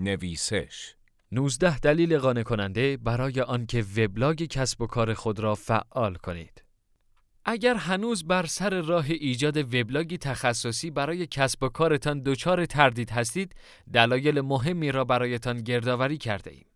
[0.00, 0.94] نویسش
[1.32, 6.64] 19 دلیل قانع کننده برای آنکه وبلاگ کسب و کار خود را فعال کنید.
[7.44, 13.54] اگر هنوز بر سر راه ایجاد وبلاگی تخصصی برای کسب و کارتان دچار تردید هستید،
[13.92, 16.66] دلایل مهمی را برایتان گردآوری کرده ایم.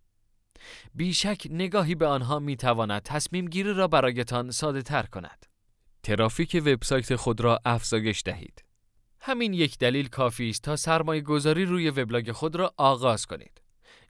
[0.95, 5.47] بیشک نگاهی به آنها می تواند تصمیم گیری را برایتان ساده تر کند.
[6.03, 8.65] ترافیک وبسایت خود را افزایش دهید.
[9.27, 13.63] همین یک دلیل کافی است تا سرمایه گذاری روی وبلاگ خود را آغاز کنید.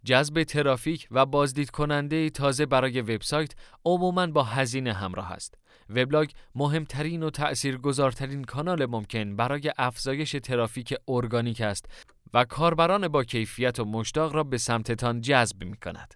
[0.05, 3.53] جذب ترافیک و بازدید کننده تازه برای وبسایت
[3.85, 5.55] عموماً با هزینه همراه است.
[5.91, 11.87] وبلاگ مهمترین و تأثیرگذارترین کانال ممکن برای افزایش ترافیک ارگانیک است
[12.35, 16.15] و کاربران با کیفیت و مشتاق را به سمتتان جذب می کند.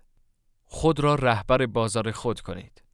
[0.65, 2.88] خود را رهبر بازار خود کنید.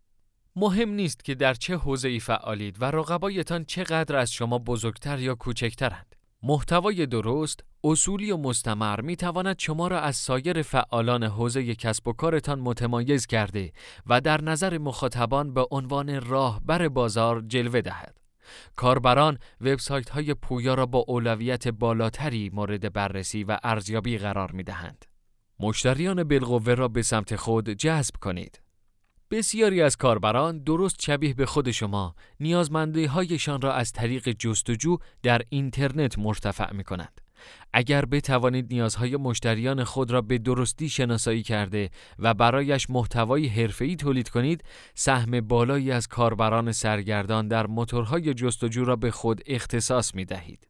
[0.56, 6.14] مهم نیست که در چه ای فعالید و رقبایتان چقدر از شما بزرگتر یا کوچکترند.
[6.42, 12.12] محتوای درست، اصولی و مستمر می تواند شما را از سایر فعالان حوزه کسب و
[12.12, 13.72] کارتان متمایز کرده
[14.06, 18.19] و در نظر مخاطبان به عنوان راهبر بازار جلوه دهد.
[18.77, 25.05] کاربران وبسایت های پویا را با اولویت بالاتری مورد بررسی و ارزیابی قرار می دهند.
[25.60, 28.63] مشتریان بالقوه را به سمت خود جذب کنید.
[29.34, 35.42] بسیاری از کاربران درست شبیه به خود شما نیازمندی هایشان را از طریق جستجو در
[35.48, 37.20] اینترنت مرتفع می کنند.
[37.72, 44.28] اگر بتوانید نیازهای مشتریان خود را به درستی شناسایی کرده و برایش محتوای حرفه‌ای تولید
[44.28, 50.69] کنید، سهم بالایی از کاربران سرگردان در موتورهای جستجو را به خود اختصاص می دهید.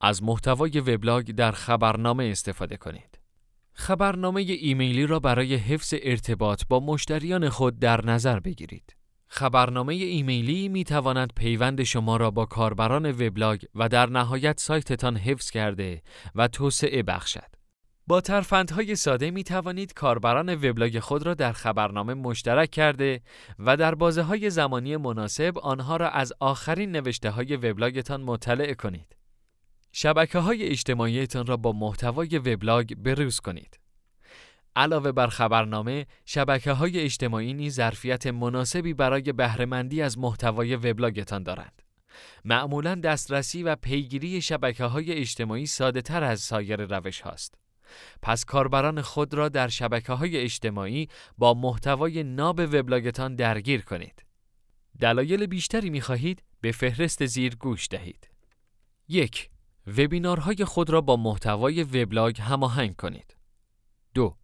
[0.00, 3.21] از محتوای وبلاگ در خبرنامه استفاده کنید.
[3.74, 8.96] خبرنامه ایمیلی را برای حفظ ارتباط با مشتریان خود در نظر بگیرید.
[9.28, 15.50] خبرنامه ایمیلی می تواند پیوند شما را با کاربران وبلاگ و در نهایت سایتتان حفظ
[15.50, 16.02] کرده
[16.34, 17.52] و توسعه بخشد.
[18.06, 23.20] با ترفندهای ساده می توانید کاربران وبلاگ خود را در خبرنامه مشترک کرده
[23.58, 29.21] و در بازه های زمانی مناسب آنها را از آخرین نوشته های وبلاگتان مطلع کنید.
[29.92, 33.80] شبکه های اجتماعیتان را با محتوای وبلاگ بروز کنید.
[34.76, 41.82] علاوه بر خبرنامه، شبکه های اجتماعی نیز ظرفیت مناسبی برای بهرهمندی از محتوای وبلاگتان دارند.
[42.44, 47.54] معمولا دسترسی و پیگیری شبکه های اجتماعی ساده تر از سایر روش هاست.
[48.22, 54.24] پس کاربران خود را در شبکه های اجتماعی با محتوای ناب وبلاگتان درگیر کنید.
[55.00, 58.30] دلایل بیشتری می خواهید به فهرست زیر گوش دهید.
[59.08, 59.51] یک
[59.86, 63.36] وبینارهای خود را با محتوای وبلاگ هماهنگ کنید.
[64.14, 64.36] دو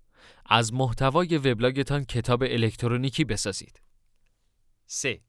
[0.47, 3.81] از محتوای وبلاگتان کتاب الکترونیکی بسازید.
[4.87, 5.21] 3.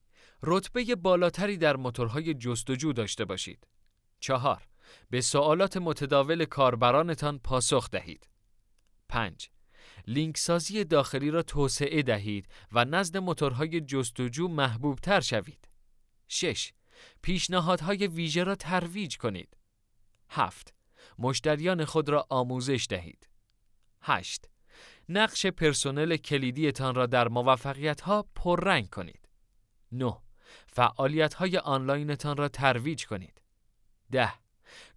[0.43, 3.67] رتبه بالاتری در موتورهای جستجو داشته باشید.
[4.19, 4.67] 4.
[5.09, 8.29] به سوالات متداول کاربرانتان پاسخ دهید.
[9.09, 9.49] 5.
[10.07, 15.67] لینک سازی داخلی را توسعه دهید و نزد موتورهای جستجو محبوب تر شوید.
[16.27, 16.73] 6.
[17.21, 19.58] پیشنهادهای ویژه را ترویج کنید.
[20.29, 20.73] 7.
[21.19, 23.27] مشتریان خود را آموزش دهید.
[24.01, 24.49] 8.
[25.09, 29.29] نقش پرسنل کلیدیتان را در موفقیت ها پررنگ کنید.
[29.91, 30.17] 9.
[30.67, 33.41] فعالیت های آنلاینتان را ترویج کنید.
[34.11, 34.33] 10.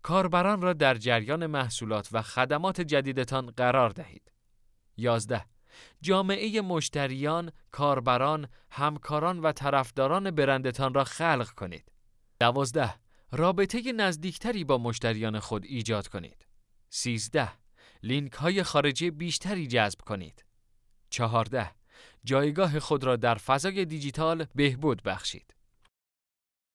[0.03, 4.33] کاربران را در جریان محصولات و خدمات جدیدتان قرار دهید.
[4.97, 5.45] 11.
[6.01, 11.93] جامعه مشتریان، کاربران، همکاران و طرفداران برندتان را خلق کنید.
[12.41, 12.95] 12.
[13.35, 16.47] رابطه نزدیکتری با مشتریان خود ایجاد کنید.
[16.91, 17.49] 13.
[18.03, 20.45] لینک های خارجی بیشتری جذب کنید.
[21.11, 21.71] 14.
[22.25, 25.55] جایگاه خود را در فضای دیجیتال بهبود بخشید.